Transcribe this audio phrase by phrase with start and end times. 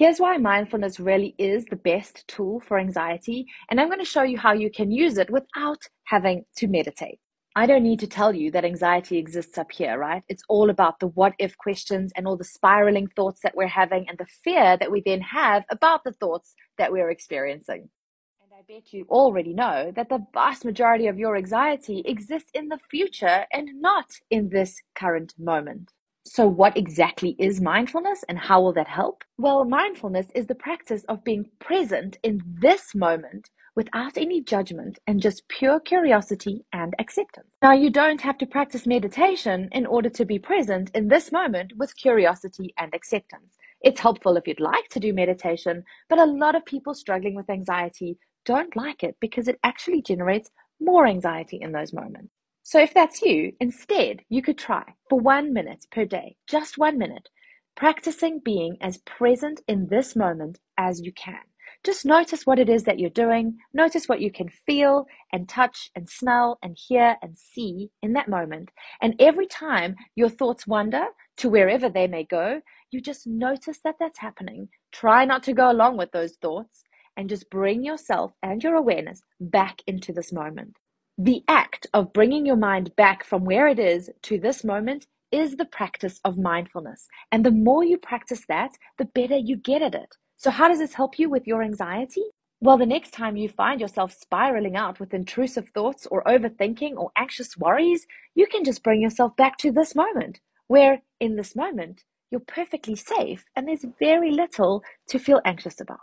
[0.00, 4.22] Here's why mindfulness really is the best tool for anxiety, and I'm going to show
[4.22, 7.18] you how you can use it without having to meditate.
[7.54, 10.22] I don't need to tell you that anxiety exists up here, right?
[10.30, 14.08] It's all about the what if questions and all the spiraling thoughts that we're having
[14.08, 17.90] and the fear that we then have about the thoughts that we're experiencing.
[18.40, 22.68] And I bet you already know that the vast majority of your anxiety exists in
[22.68, 25.92] the future and not in this current moment.
[26.24, 29.24] So, what exactly is mindfulness and how will that help?
[29.38, 35.22] Well, mindfulness is the practice of being present in this moment without any judgment and
[35.22, 37.46] just pure curiosity and acceptance.
[37.62, 41.72] Now, you don't have to practice meditation in order to be present in this moment
[41.78, 43.56] with curiosity and acceptance.
[43.80, 47.48] It's helpful if you'd like to do meditation, but a lot of people struggling with
[47.48, 50.50] anxiety don't like it because it actually generates
[50.80, 52.34] more anxiety in those moments.
[52.62, 56.98] So if that's you, instead, you could try for one minute per day, just one
[56.98, 57.28] minute,
[57.76, 61.40] practicing being as present in this moment as you can.
[61.82, 63.56] Just notice what it is that you're doing.
[63.72, 68.28] Notice what you can feel and touch and smell and hear and see in that
[68.28, 68.70] moment.
[69.00, 71.06] And every time your thoughts wander
[71.38, 74.68] to wherever they may go, you just notice that that's happening.
[74.92, 76.82] Try not to go along with those thoughts
[77.16, 80.76] and just bring yourself and your awareness back into this moment.
[81.22, 85.56] The act of bringing your mind back from where it is to this moment is
[85.56, 87.08] the practice of mindfulness.
[87.30, 90.16] And the more you practice that, the better you get at it.
[90.38, 92.24] So, how does this help you with your anxiety?
[92.62, 97.10] Well, the next time you find yourself spiraling out with intrusive thoughts or overthinking or
[97.18, 102.02] anxious worries, you can just bring yourself back to this moment, where in this moment,
[102.30, 106.00] you're perfectly safe and there's very little to feel anxious about.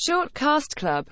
[0.00, 1.06] Shortcast Club